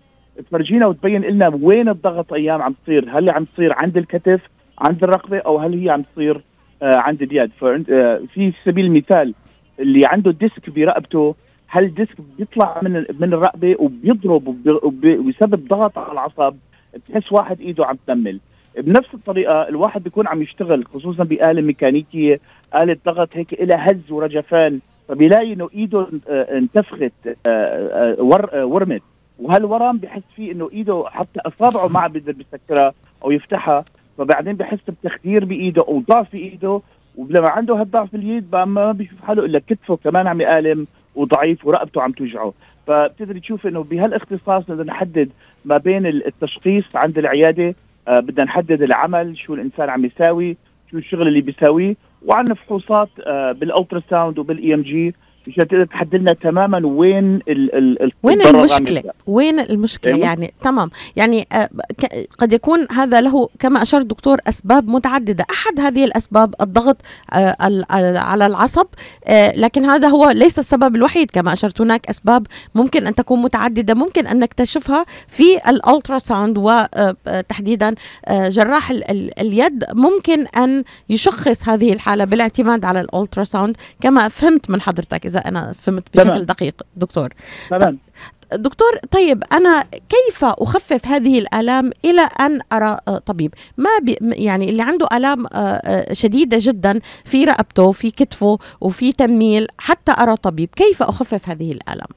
تفرجينا 0.49 0.87
وتبين 0.87 1.23
لنا 1.23 1.59
وين 1.63 1.89
الضغط 1.89 2.33
أيام 2.33 2.63
عم 2.63 2.75
تصير 2.83 3.19
هل 3.19 3.31
عم 3.31 3.45
تصير 3.45 3.73
عند 3.73 3.97
الكتف 3.97 4.41
عند 4.79 5.05
الرقبة 5.05 5.39
أو 5.39 5.59
هل 5.59 5.83
هي 5.83 5.91
عم 5.91 6.03
تصير 6.03 6.41
آه 6.83 6.97
عند 6.97 7.23
اليد 7.23 7.51
ففي 7.61 8.53
سبيل 8.65 8.87
المثال 8.87 9.35
اللي 9.81 10.07
عنده 10.07 10.31
ديسك 10.31 10.71
برقبته 10.71 11.35
هل 11.69 11.85
الديسك 11.85 12.17
بيطلع 12.39 12.81
من 12.83 12.93
من 13.21 13.33
الرقبة 13.33 13.77
وبيضرب 13.79 14.67
وبيسبب 14.85 15.69
ضغط 15.69 15.99
على 15.99 16.13
العصب 16.13 16.55
بتحس 16.95 17.33
واحد 17.33 17.61
إيده 17.61 17.87
عم 17.87 17.97
تنمل. 18.07 18.41
بنفس 18.79 19.15
الطريقة 19.15 19.69
الواحد 19.69 20.03
بيكون 20.03 20.27
عم 20.27 20.43
يشتغل 20.43 20.85
خصوصا 20.87 21.25
بآلة 21.25 21.63
ميكانيكية 21.63 22.39
آلة 22.75 22.97
ضغط 23.07 23.29
هيك 23.33 23.61
لها 23.61 23.91
هز 23.93 24.11
ورجفان 24.13 24.81
فبيلاقي 25.09 25.53
إنه 25.53 25.69
إيده 25.75 26.07
انتفخت 26.29 27.13
آه، 27.47 28.15
آه، 28.17 28.65
ورمت. 28.67 29.03
وهالورم 29.39 29.97
بحس 29.99 30.23
فيه 30.37 30.53
إنه 30.53 30.71
إيده 30.73 31.05
حتى 31.07 31.41
أصابعه 31.41 31.89
ما 31.89 32.01
عم 32.01 32.13
بيقدر 32.13 32.33
بيسكرها 32.33 32.93
أو 33.25 33.31
يفتحها. 33.31 33.85
فبعدين 34.19 34.53
بحس 34.53 34.79
بتخدير 34.89 35.45
بإيده 35.45 35.83
أو 35.89 36.01
ضعف 36.09 36.33
بايده 36.33 36.81
ولما 37.17 37.51
عنده 37.51 37.75
هالضعف 37.75 38.13
باليد 38.13 38.57
ما 38.57 38.93
بيشوف 38.93 39.21
حاله 39.23 39.45
إلا 39.45 39.59
كتفه 39.59 39.97
كمان 39.97 40.27
عم 40.27 40.41
يآلم. 40.41 40.87
وضعيف 41.17 41.67
ورقبته 41.67 42.03
عم 42.03 42.11
توجعه. 42.11 42.53
فبتقدر 42.87 43.39
تشوف 43.39 43.67
إنه 43.67 43.83
بهالاختصاص 43.83 44.71
بدنا 44.71 44.85
نحدد 44.93 45.31
ما 45.65 45.79
بين 45.79 46.07
التشخيص 46.07 46.85
عند 46.95 47.19
العيادة 47.19 47.75
آه 48.09 48.21
بدنا 48.21 48.45
نحدد 48.45 48.83
العمل 48.83 49.39
شو 49.39 49.55
الإنسان 49.55 49.89
عم 49.91 50.05
يساوي 50.05 50.57
شو 50.91 50.99
الشغل 50.99 51.29
اللي 51.29 51.41
بيساويه 51.41 51.97
وعندنا 52.23 52.55
فحوصات 52.55 53.09
آه 53.27 53.53
بال 53.53 54.03
ultrasound 54.11 54.39
وبال 54.39 54.75
EMG 54.75 55.07
مشان 55.07 55.15
تقدر 55.15 55.26
تحدد 55.91 56.15
لنا 56.15 56.33
تماما 56.33 56.87
وين 56.87 57.35
ال 57.49 57.75
ال 58.03 58.13
وين 58.23 58.43
المشكلة؟ 58.43 59.03
وين 59.27 59.61
المشكلة. 59.61 60.17
يعني 60.17 60.55
تمام. 60.63 60.91
يعني 61.17 61.47
آه 61.53 61.69
قد 62.39 62.53
يكون 62.53 62.87
هذا 62.93 63.21
له 63.21 63.49
كما 63.59 63.83
أشار 63.83 64.01
الدكتور 64.01 64.39
أسباب 64.49 64.89
متعددة. 64.89 65.45
أحد 65.51 65.81
هذه 65.81 66.05
الأسباب 66.05 66.55
الضغط 66.61 66.97
آه 67.33 67.57
على 68.19 68.47
العصب 68.47 68.87
آه 69.25 69.57
لكن 69.57 69.85
هذا 69.85 70.09
هو 70.09 70.31
ليس 70.31 70.59
السبب 70.59 70.97
الوحيد. 70.97 71.31
كما 71.31 71.53
أشرت 71.53 71.81
هناك 71.81 72.11
أسباب 72.11 72.47
ممكن 72.75 73.07
أن 73.07 73.15
تكون 73.15 73.43
متعددة 73.43 73.95
ممكن 73.95 74.27
أن 74.27 74.39
نكتشفها 74.41 75.07
في 75.29 75.71
ال 75.71 76.19
ultrasound 76.19 76.59
وتحديدا 76.59 77.95
جراح 78.31 78.91
اليد. 79.41 79.85
ممكن 79.95 80.47
أن 80.47 80.85
يشخص 81.09 81.69
هذه 81.69 81.93
الحالة 81.93 82.25
بالاعتماد 82.25 82.85
على 82.85 83.01
ال 83.01 83.45
ultrasound 83.45 83.77
كما 84.01 84.29
فهمت 84.29 84.71
من 84.71 84.81
حضرتك 84.81 85.36
إذا 85.37 85.49
أنا 85.49 85.73
فهمت 85.73 86.05
بشكل 86.15 86.29
تمام. 86.29 86.43
دقيق 86.43 86.83
دكتور. 86.97 87.29
تمام. 87.71 87.99
دكتور 88.53 88.89
طيب 89.11 89.43
أنا 89.53 89.85
كيف 89.91 90.45
أخفف 90.45 91.07
هذه 91.07 91.39
الألام 91.39 91.91
إلى 92.05 92.21
أن 92.41 92.61
أرى 92.73 92.99
آه، 93.09 93.19
طبيب؟ 93.19 93.55
ما 93.79 93.91
بي 94.03 94.17
يعني 94.23 94.69
اللي 94.69 94.83
عنده 94.83 95.07
ألام 95.13 95.47
آه، 95.47 95.59
آه، 95.59 96.13
شديدة 96.13 96.57
جدا 96.61 97.01
في 97.25 97.45
رقبته 97.45 97.93
في 97.93 98.11
كتفه 98.11 98.59
وفي 98.81 99.13
تنميل 99.13 99.67
حتى 99.79 100.13
أرى 100.23 100.37
طبيب 100.37 100.69
كيف 100.77 101.03
أخفف 101.03 101.49
هذه 101.49 101.73
الألام؟ 101.73 102.09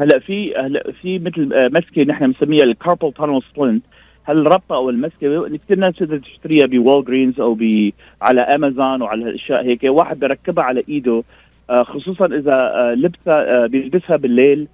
هلا 0.00 0.18
في 0.18 0.54
هلا 0.56 0.92
في 1.02 1.18
مثل 1.18 1.48
مسكة 1.72 2.02
نحن 2.02 2.26
بنسميها 2.26 2.64
ال 2.64 2.71
carpal 2.71 3.12
tunnel 3.12 3.42
splint 3.54 3.82
هالربطه 4.26 4.74
أو 4.76 4.90
المسكة 4.90 5.48
كثير 5.58 5.78
ناس 5.78 5.94
تقدر 5.94 6.18
تشتريها 6.18 6.66
ب 6.66 7.04
Walgreens 7.04 7.40
أو 7.40 7.54
ب 7.54 7.92
على 8.22 8.40
أمازون 8.40 9.02
وعلى 9.02 9.22
الاشياء 9.28 9.64
هيك 9.64 9.80
واحد 9.84 10.18
بركبها 10.18 10.64
على 10.64 10.84
إيده 10.88 11.22
خصوصا 11.70 12.26
إذا 12.26 12.54
آه، 12.54 12.94
لبسها 12.94 13.64
آه، 13.64 13.66
بيلبسها 13.66 14.16
بالليل 14.16 14.68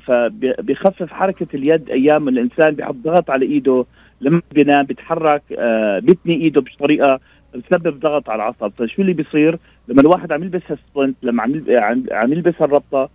فبيخفف 0.00 1.12
حركة 1.12 1.46
اليد 1.54 1.90
أيام 1.90 2.28
الإنسان 2.28 2.70
بيحط 2.70 2.94
ضغط 2.94 3.30
على 3.30 3.46
إيده 3.46 3.84
لما 4.20 4.42
بينام 4.52 4.86
بيتحرك 4.86 5.42
بيتني 6.02 6.34
إيده 6.34 6.60
بطريقة 6.60 7.20
بتسبب 7.54 8.00
ضغط 8.00 8.30
على 8.30 8.42
العصب 8.42 8.72
فشو 8.78 9.02
اللي 9.02 9.12
بيصير؟ 9.12 9.58
لما 9.88 10.00
الواحد 10.00 10.32
عم 10.32 10.42
يلبس 10.42 10.62
السبلنت 10.70 11.16
لما 11.22 11.42
عم 11.42 11.64
عم 12.12 12.32
يلبس 12.32 12.54
الربطة 12.62 13.08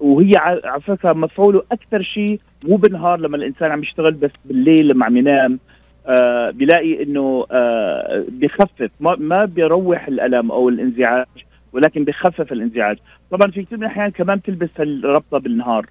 وهي 0.00 0.32
على 0.36 0.80
فكرة 0.80 1.12
مفعوله 1.12 1.62
أكثر 1.72 2.02
شيء 2.02 2.40
مو 2.64 2.76
بالنهار 2.76 3.20
لما 3.20 3.36
الإنسان 3.36 3.70
عم 3.70 3.82
يشتغل 3.82 4.12
بس 4.12 4.30
بالليل 4.44 4.88
لما 4.88 5.06
عم 5.06 5.16
ينام 5.16 5.58
آه 6.06 6.50
بيلاقي 6.50 7.02
إنه 7.02 7.46
آه 7.50 8.24
بخفف 8.28 8.90
ما, 9.00 9.16
ما 9.18 9.44
بيروح 9.44 10.08
الألم 10.08 10.50
أو 10.52 10.68
الانزعاج. 10.68 11.26
ولكن 11.74 12.04
بخفف 12.04 12.52
الانزعاج. 12.52 12.98
طبعا 13.30 13.50
في 13.50 13.62
كثير 13.62 13.78
من 13.78 13.84
الأحيان 13.84 14.10
كمان 14.10 14.42
تلبس 14.42 14.68
الربطة 14.80 15.38
بالنهار. 15.38 15.86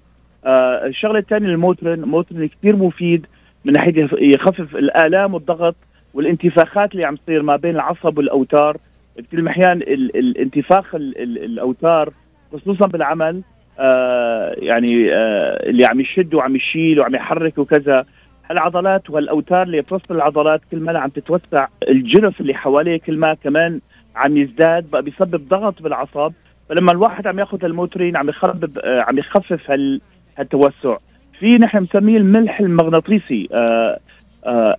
آه 0.46 0.86
الشغلة 0.86 1.18
الثانية 1.18 1.48
الموترن 1.48 1.92
الموترن 2.04 2.46
كثير 2.48 2.76
مفيد 2.76 3.26
من 3.64 3.72
ناحية 3.72 4.08
يخفف 4.18 4.76
الآلام 4.76 5.34
والضغط 5.34 5.76
والانتفاخات 6.14 6.92
اللي 6.92 7.06
عم 7.06 7.16
تصير 7.16 7.42
ما 7.42 7.56
بين 7.56 7.74
العصب 7.74 8.18
والأوتار. 8.18 8.76
كثير 9.18 9.40
من 9.40 9.46
الأحيان 9.46 9.76
الانتفاخ 9.82 10.94
الأوتار 10.94 12.12
خصوصا 12.52 12.86
بالعمل 12.86 13.42
آه 13.78 14.54
يعني 14.58 15.12
آه 15.14 15.70
اللي 15.70 15.86
عم 15.86 16.00
يشد 16.00 16.34
وعم 16.34 16.56
يشيل 16.56 17.00
وعم 17.00 17.14
يحرك 17.14 17.58
وكذا. 17.58 18.04
العضلات 18.50 19.10
والأوتار 19.10 19.62
اللي 19.62 19.80
بتوصل 19.80 20.14
العضلات 20.14 20.60
كل 20.70 20.80
ما 20.80 20.98
عم 20.98 21.08
تتوسع 21.10 21.66
الجرف 21.88 22.40
اللي 22.40 22.54
حواليه 22.54 22.96
كل 22.96 23.18
ما 23.18 23.34
كمان 23.34 23.80
عم 24.16 24.36
يزداد 24.36 24.90
بقى 24.90 25.02
بيسبب 25.02 25.48
ضغط 25.48 25.82
بالأعصاب. 25.82 26.32
فلما 26.68 26.92
الواحد 26.92 27.26
عم 27.26 27.38
ياخذ 27.38 27.64
ال 27.64 27.71
Motrin 27.71 28.16
عم 28.16 28.28
يخفف 28.28 28.78
آه 28.78 29.00
عم 29.00 29.18
يخفف 29.18 29.70
هال 29.70 30.00
هالتوسع. 30.38 30.96
في 31.38 31.50
نحن 31.50 31.78
بنسميه 31.78 32.16
الملح 32.16 32.60
المغناطيسي 32.60 33.48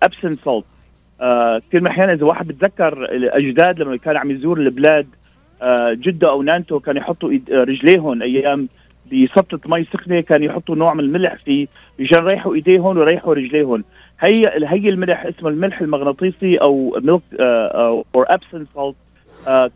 Epsom 0.03 0.29
آه 0.31 0.35
salt 0.43 0.65
آه 1.21 1.57
كثير 1.57 1.81
من 1.81 1.87
الأحيان 1.87 2.09
إذا 2.09 2.25
واحد 2.25 2.47
بتذكر 2.47 2.93
الأجداد 3.05 3.79
لما 3.79 3.97
كان 3.97 4.17
عم 4.17 4.31
يزور 4.31 4.57
البلاد 4.59 5.07
جدة 5.91 6.29
أو 6.29 6.41
نانتو 6.41 6.79
كانوا 6.79 7.01
يحطوا 7.01 7.29
رجليهم 7.51 8.21
أيام 8.21 8.67
بسطل 9.13 9.59
مي 9.65 9.83
سخنة 9.83 10.21
كانوا 10.21 10.45
يحطوا 10.45 10.75
نوع 10.75 10.93
من 10.93 10.99
الملح 10.99 11.35
فيه 11.35 11.67
مشان 11.99 12.17
يريحوا 12.23 12.55
إيديهم 12.55 12.97
ويريحوا 12.97 13.33
رجليهم. 13.33 13.83
هي 14.19 14.41
هي 14.65 14.89
الملح 14.89 15.25
اسمه 15.25 15.49
الملح 15.49 15.81
المغناطيسي 15.81 16.57
أو 16.57 16.99
ميلك 17.03 17.21
أو 17.39 18.05
Epsom 18.15 18.65
salt 18.73 18.95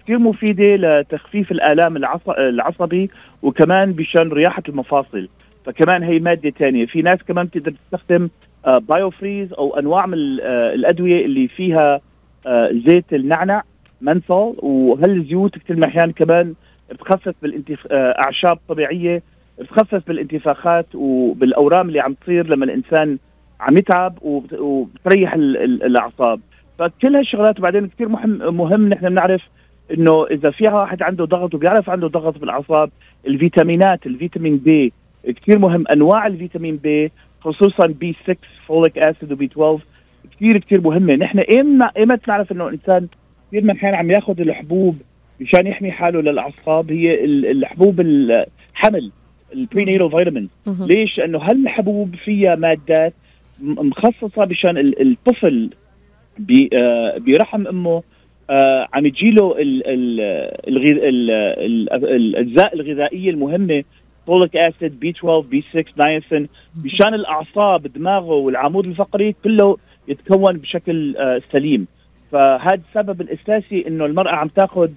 كثير 0.04 0.20
مفيدة 0.20 0.76
لتخفيف 0.76 1.52
الآلام 1.52 1.98
العص- 1.98 2.30
العصبي 2.40 3.10
وكمان 3.42 3.92
بشأن 3.94 4.30
رياحة 4.30 4.64
المفاصل. 4.70 5.30
فكمان 5.66 6.04
هي 6.04 6.20
مادة 6.20 6.50
ثانية 6.50 6.86
في 6.86 7.02
ناس 7.02 7.20
كمان 7.24 7.46
بتقدر 7.46 7.74
تستخدم 7.92 8.30
بايو 8.68 9.10
فريز 9.10 9.54
أو 9.54 9.80
أنواع 9.80 10.06
من 10.06 10.38
آه، 10.42 10.74
الأدوية 10.74 11.26
اللي 11.26 11.48
فيها 11.48 12.02
آه، 12.48 12.72
زيت 12.88 13.14
النعنع 13.14 13.64
منثول 14.02 14.56
وهالزيوت 14.60 15.58
كثير 15.58 15.76
من 15.76 15.84
الأحيان 15.84 16.12
كمان 16.12 16.54
بتخفف 16.92 17.34
بالانتف... 17.42 17.88
آه، 17.92 18.16
أعشاب 18.26 18.60
طبيعية 18.70 19.22
بتخفف 19.60 20.08
بالانتفاخات 20.08 20.86
وبالأورام 20.96 21.88
اللي 21.90 22.00
عم 22.00 22.14
تصير 22.14 22.48
لما 22.48 22.66
الإنسان 22.66 23.18
عم 23.60 23.78
يتعب 23.78 24.18
وبت... 24.22 24.54
وبتريح 24.54 25.34
ال... 25.34 25.58
ال... 25.58 25.84
الأعصاب. 25.84 26.40
فكل 26.80 27.16
هالشغلات 27.16 27.60
وبعدين 27.60 27.88
كثير 27.88 28.10
مهم 28.10 28.56
مهم 28.58 28.90
نحن 28.90 29.10
بنعرف 29.10 29.42
إنه 29.94 30.26
إذا 30.28 30.50
في 30.50 30.68
واحد 30.68 31.02
عنده 31.04 31.26
ضغط 31.26 31.54
وبيعرف 31.56 31.90
عنده 31.90 32.08
ضغط 32.08 32.38
بالأعصاب 32.38 32.90
الفيتامينات 33.28 34.06
الفيتامين 34.06 34.58
B 34.58 34.94
كثير 35.28 35.60
مهم 35.60 35.84
أنواع 35.92 36.28
الفيتامين 36.28 36.76
B 36.78 37.12
خصوصا 37.42 37.88
B 37.88 38.16
6 38.24 38.36
folic 38.68 38.98
acid 38.98 39.32
و 39.32 39.39
B 39.39 39.46
12 39.46 39.80
كثير 40.36 40.58
كثير 40.58 40.82
مهمة 40.82 41.16
نحن 41.16 41.40
ايمتى 41.40 41.90
ايمتى 41.98 42.24
نعرف 42.28 42.52
إنه 42.52 42.68
الانسان 42.68 43.08
كثير 43.48 43.64
من 43.64 43.70
الأحيان 43.70 43.94
عم 43.96 44.12
ياخذ 44.12 44.42
الحبوب 44.42 44.98
مشان 45.42 45.68
يحمي 45.68 45.92
حاله 45.92 46.22
للأعصاب 46.22 46.92
هي 46.92 47.24
ال- 47.26 47.46
الحبوب 47.46 48.00
الحمل 48.02 49.12
ال 49.54 49.60
prenatal 49.60 50.12
vitamin. 50.12 50.50
ليش؟ 50.88 51.18
لأنه 51.18 51.38
هالحبوب 51.40 52.16
فيها 52.16 52.56
مادات 52.56 53.14
مخصصة 53.62 54.46
مشان 54.46 54.78
ال- 54.78 55.02
الطفل 55.12 55.70
ب- 56.40 56.68
آه، 56.74 57.18
برحم 57.18 57.68
أمه 57.68 58.04
عم 58.94 59.08
تجيله 59.08 59.56
الأجزاء 62.08 62.76
الغذائية 62.76 63.30
المهمة 63.30 63.84
folic 64.28 64.56
acid 64.58 65.00
B 65.00 65.10
12 65.10 65.40
B 65.40 65.64
6 65.74 65.84
نايسين 65.98 66.50
مشان 66.86 67.14
الأعصاب 67.14 67.88
دماغه 67.88 68.34
والعمود 68.34 68.86
الفقري 68.86 69.36
كله 69.44 69.78
يتكون 70.08 70.58
بشكل 70.58 71.18
آه، 71.18 71.42
سليم. 71.52 71.88
فهذا 72.32 72.82
السبب 72.90 73.22
الأساسي 73.22 73.88
إنه 73.88 74.06
المرأة 74.06 74.32
عم 74.32 74.48
تاخذ 74.48 74.90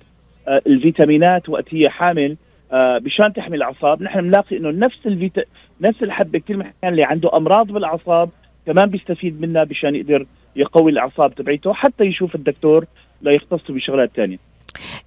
آه، 0.49 0.63
الفيتامينات 0.67 1.49
وقت 1.49 1.75
هي 1.75 1.89
حامل 1.89 2.37
آه، 2.73 2.99
مشان 3.05 3.33
تحمي 3.33 3.57
الأعصاب. 3.57 4.03
نحن 4.03 4.21
بنلاقي 4.21 4.57
إنه 4.57 4.71
نفس 4.71 5.07
الفيتا 5.07 5.43
نفس 5.81 6.03
الحبة 6.03 6.39
كثير 6.39 6.57
من 6.57 6.67
اللي 6.85 7.05
عنده 7.05 7.37
أمراض 7.37 7.67
بالأعصاب 7.67 8.31
كمان 8.67 8.91
بيستفيد 8.91 9.41
منها 9.41 9.65
مشان 9.65 9.95
يقدر 9.95 10.27
يقوي 10.57 10.91
الأعصاب 10.91 11.35
تبعيته 11.35 11.73
حتى 11.73 12.05
يشوف 12.05 12.35
الدكتور 12.35 12.85
ليختص 13.23 13.71
بشغلات 13.71 14.11
ثانية. 14.17 14.52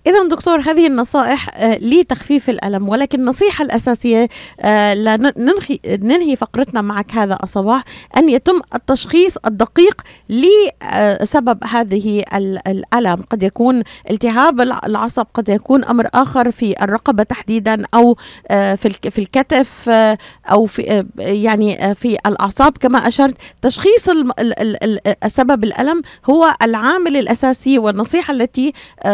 إذا 0.07 0.27
دكتور 0.27 0.59
هذه 0.59 0.87
النصائح 0.87 1.49
آه، 1.55 1.77
لتخفيف 1.77 2.49
الألم 2.49 2.89
ولكن 2.89 3.19
النصيحة 3.19 3.63
الأساسية 3.65 4.29
آه، 4.59 4.93
لننهي 4.93 5.79
ننهي 5.87 6.35
فقرتنا 6.35 6.81
معك 6.81 7.11
هذا 7.11 7.37
الصباح 7.43 7.83
أن 8.17 8.29
يتم 8.29 8.61
التشخيص 8.75 9.37
الدقيق 9.45 10.01
لسبب 10.29 11.63
هذه 11.63 12.23
ال- 12.35 12.67
الألم. 12.67 13.23
قد 13.29 13.43
يكون 13.43 13.83
التهاب 14.09 14.61
الع- 14.61 14.81
العصب 14.85 15.25
قد 15.33 15.49
يكون 15.49 15.83
أمر 15.85 16.07
آخر 16.13 16.51
في 16.51 16.83
الرقبة 16.83 17.23
تحديدا 17.23 17.83
أو 17.93 18.17
آه، 18.47 18.75
في 18.75 18.87
الك- 18.87 19.09
في 19.09 19.19
الكتف 19.19 19.89
آه، 19.89 20.17
أو 20.51 20.65
في 20.65 20.91
آه، 20.91 21.05
يعني 21.19 21.85
آه، 21.89 21.93
في 21.93 22.17
الأعصاب. 22.27 22.77
كما 22.77 23.07
أشرت 23.07 23.35
تشخيص 23.61 24.09
سبب 25.27 25.63
الألم 25.63 26.01
هو 26.29 26.53
العامل 26.61 27.17
الأساسي 27.17 27.79
والنصيحة 27.79 28.33
التي 28.33 28.73
آه، 29.03 29.09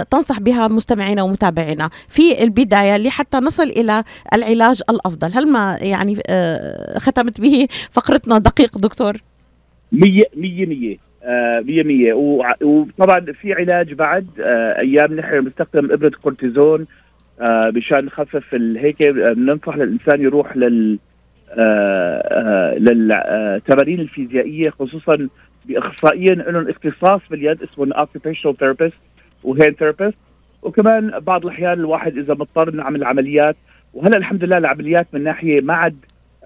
آه، 0.00 0.05
تنصح 0.10 0.40
بها 0.40 0.68
مستمعينا 0.68 1.22
ومتابعينا. 1.22 1.90
في 2.08 2.42
البداية 2.42 2.96
لحتى 2.96 3.36
نصل 3.36 3.62
إلى 3.62 4.04
العلاج 4.34 4.82
الأفضل. 4.90 5.30
هل 5.34 5.52
ما 5.52 5.78
يعني 5.82 6.22
آه، 6.26 6.98
ختمت 6.98 7.40
به 7.40 7.66
فقرتنا 7.92 8.38
دقيق 8.38 8.78
دكتور؟ 8.78 9.16
مية 9.92 10.24
مية 10.36 10.66
مية. 10.66 10.96
آه، 11.22 11.60
مية 11.60 11.82
مية. 11.82 12.12
وطبعا 12.62 13.20
في 13.20 13.52
علاج 13.52 13.92
بعد. 13.92 14.26
آه، 14.40 14.78
أيام 14.78 15.14
نحن 15.14 15.40
بنستخدم 15.40 15.92
إبرة 15.92 16.12
كورتيزون. 16.22 16.86
مشان 17.74 18.04
نخفف 18.04 18.54
هيك 18.54 19.02
بننصح 19.02 19.76
للإنسان 19.76 20.22
يروح 20.22 20.56
لل 20.56 20.98
للتمارين 22.78 24.00
الفيزيائية 24.00 24.70
خصوصا 24.70 25.28
بإخصائيين 25.64 26.38
لهم 26.40 26.68
اختصاص 26.68 27.20
باليد. 27.30 27.62
اسمه 27.62 27.94
occupational 27.94 28.56
therapist 28.56 28.96
و 29.46 29.51
hand 29.51 29.72
therapist. 29.78 30.18
وكمان 30.62 31.10
بعض 31.20 31.44
الأحيان 31.46 31.72
الواحد 31.72 32.18
إذا 32.18 32.34
مضطر 32.34 32.70
نعمل 32.70 33.04
عمليات 33.04 33.56
وهلا 33.94 34.16
الحمد 34.16 34.44
لله 34.44 34.58
العمليات 34.58 35.06
من 35.12 35.24
ناحية 35.24 35.60
ما 35.60 35.74
عاد 35.74 35.96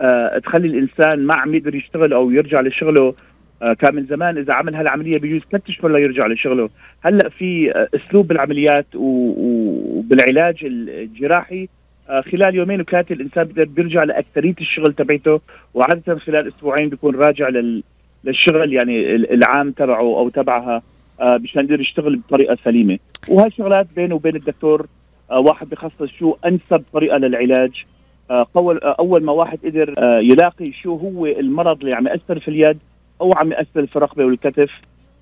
آه، 0.00 0.38
تخلي 0.38 0.68
الإنسان 0.68 1.26
ما 1.26 1.34
عم 1.34 1.54
يقدر 1.54 1.74
يشتغل 1.74 2.12
أو 2.12 2.30
يرجع 2.30 2.60
لشغله 2.60 3.14
آه، 3.62 3.72
كان 3.72 3.94
من 3.94 4.06
زمان 4.06 4.38
إذا 4.38 4.52
عمل 4.54 4.74
هالعملية 4.74 5.18
بيجوز 5.18 5.40
ثلاث 5.50 5.62
اشهر 5.68 5.92
ليرجع 5.92 6.26
لشغله. 6.26 6.68
هلا 7.00 7.28
في 7.28 7.72
آه، 7.76 7.88
أسلوب 7.94 8.28
بالعمليات 8.28 8.86
وبالعلاج 8.94 10.56
الجراحي 10.64 11.68
آه، 12.08 12.20
خلال 12.20 12.54
يومين 12.54 12.80
وثلاثة 12.80 13.12
الإنسان 13.14 13.44
بيقدر 13.44 13.64
بيرجع 13.64 14.04
لأكثرية 14.04 14.54
الشغل 14.60 14.92
تبعته 14.94 15.40
وعادة 15.74 16.18
خلال 16.18 16.48
أسبوعين 16.48 16.88
بيكون 16.88 17.14
راجع 17.14 17.48
لل 17.48 17.82
للشغل 18.24 18.72
يعني 18.72 19.14
ال- 19.14 19.32
العام 19.32 19.70
تبعه 19.70 20.00
أو 20.00 20.28
تبعها. 20.28 20.82
مشان 21.22 21.64
يقدر 21.64 21.80
يشتغل 21.80 22.16
بطريقة 22.16 22.56
سليمة. 22.64 22.98
وهالشغلات 23.28 23.94
بينه 23.96 24.14
وبين 24.14 24.36
الدكتور 24.36 24.86
آه، 25.30 25.38
واحد 25.38 25.68
بخصص 25.68 26.10
شو 26.18 26.36
أنسب 26.46 26.82
طريقة 26.92 27.16
للعلاج. 27.16 27.84
آه، 28.30 28.46
اول 28.56 28.80
آه، 28.84 29.18
ما 29.18 29.32
واحد 29.32 29.58
قدر 29.64 29.94
آه، 29.98 30.18
يلاقي 30.18 30.72
شو 30.72 30.96
هو 30.96 31.26
المرض 31.26 31.80
اللي 31.80 31.94
عم 31.94 32.06
يأثر 32.06 32.38
في 32.40 32.48
اليد 32.48 32.78
أو 33.20 33.32
عم 33.36 33.52
يأثر 33.52 33.86
في 33.86 33.96
الرقبه 33.96 34.24
والكتف 34.24 34.70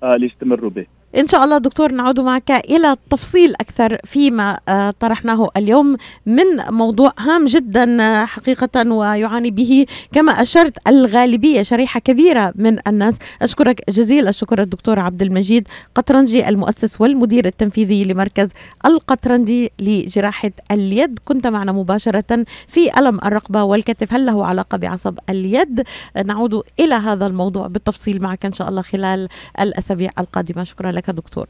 آه، 0.03 0.15
ليستمروا 0.15 0.69
به. 0.69 0.85
إن 1.17 1.27
شاء 1.27 1.43
الله 1.43 1.57
دكتور 1.57 1.91
نعود 1.91 2.19
معك 2.19 2.51
إلى 2.51 2.91
التفصيل 2.91 3.53
أكثر 3.53 3.97
فيما 4.03 4.59
آه، 4.69 4.91
طرحناه 4.99 5.49
اليوم 5.57 5.97
من 6.25 6.43
موضوع 6.69 7.13
هام 7.19 7.45
جدا 7.45 8.01
آه، 8.01 8.25
حقيقة 8.25 8.91
ويعاني 8.91 9.51
به 9.51 9.85
كما 10.11 10.31
أشرت 10.31 10.87
الغالبية 10.87 11.61
شريحة 11.61 11.99
كبيرة 11.99 12.53
من 12.55 12.77
الناس. 12.87 13.15
أشكرك 13.41 13.89
جزيل 13.89 14.27
الشكر 14.27 14.61
الدكتور 14.61 14.99
عبد 14.99 15.21
المجيد 15.21 15.67
قطرنجي 15.95 16.49
المؤسس 16.49 17.01
والمدير 17.01 17.45
التنفيذي 17.45 18.03
لمركز 18.03 18.49
القطرنجي 18.85 19.71
لجراحة 19.79 20.51
اليد. 20.71 21.19
كنت 21.25 21.47
معنا 21.47 21.71
مباشرة 21.71 22.45
في 22.67 22.99
ألم 22.99 23.15
الرقبة 23.25 23.63
والكتف. 23.63 24.13
هل 24.13 24.25
له 24.25 24.45
علاقة 24.45 24.77
بعصب 24.77 25.19
اليد؟ 25.29 25.83
نعود 26.25 26.63
إلى 26.79 26.95
هذا 26.95 27.27
الموضوع 27.27 27.67
بالتفصيل 27.67 28.21
معك 28.21 28.45
إن 28.45 28.53
شاء 28.53 28.69
الله 28.69 28.81
خلال 28.81 29.27
الأسابيع 29.59 30.11
القادمة. 30.19 30.63
شكرا 30.63 30.91
لك. 30.91 30.98
دكتور. 31.07 31.47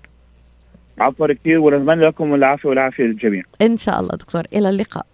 عفوا 1.00 1.34
كثير 1.34 1.60
ونتمنى 1.60 2.02
لكم 2.02 2.36
العافية 2.36 2.70
والعافية 2.70 3.04
للجميع. 3.04 3.44
إن 3.62 3.78
شاء 3.78 4.00
الله 4.00 4.16
دكتور. 4.16 4.44
إلى 4.54 4.70
اللقاء. 4.70 5.06